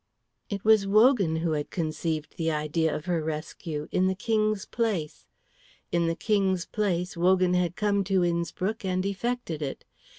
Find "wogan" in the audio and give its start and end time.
0.87-1.35, 7.15-7.53